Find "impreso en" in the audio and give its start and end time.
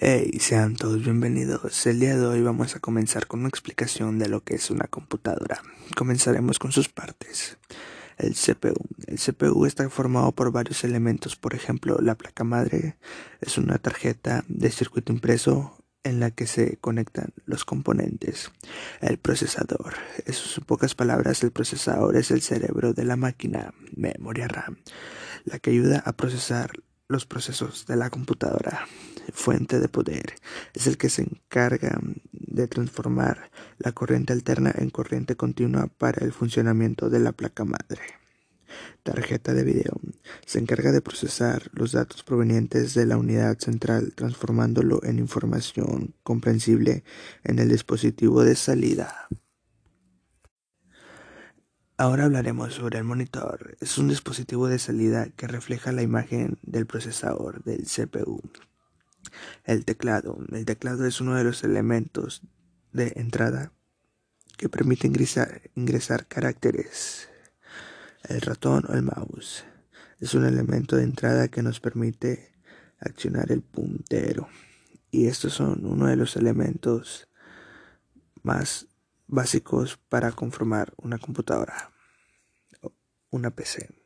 15.12-16.20